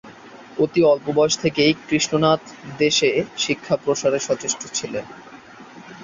অতি 0.57 0.81
অল্প 0.83 1.05
বয়স 1.15 1.35
থেকেই 1.37 1.71
কৃষ্ণনাথ 1.87 2.41
দেশে 2.77 3.09
শিক্ষা 3.37 3.75
প্রসারের 3.75 4.25
সচেষ্ট 4.27 4.61
ছিলেন। 4.73 5.05